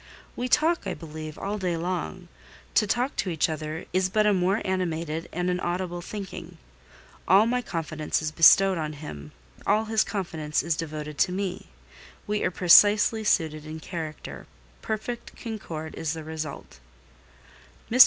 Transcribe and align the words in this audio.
We 0.35 0.47
talk, 0.47 0.87
I 0.87 0.95
believe, 0.95 1.37
all 1.37 1.59
day 1.59 1.77
long: 1.77 2.27
to 2.73 2.87
talk 2.87 3.15
to 3.17 3.29
each 3.29 3.47
other 3.47 3.85
is 3.93 4.09
but 4.09 4.25
a 4.25 4.33
more 4.33 4.59
animated 4.65 5.29
and 5.31 5.47
an 5.51 5.59
audible 5.59 6.01
thinking. 6.01 6.57
All 7.27 7.45
my 7.45 7.61
confidence 7.61 8.19
is 8.19 8.31
bestowed 8.31 8.79
on 8.79 8.93
him, 8.93 9.31
all 9.67 9.85
his 9.85 10.03
confidence 10.03 10.63
is 10.63 10.75
devoted 10.75 11.19
to 11.19 11.31
me; 11.31 11.67
we 12.25 12.43
are 12.43 12.49
precisely 12.49 13.23
suited 13.23 13.63
in 13.63 13.79
character—perfect 13.79 15.39
concord 15.39 15.93
is 15.93 16.13
the 16.13 16.23
result. 16.23 16.79
Mr. 17.91 17.99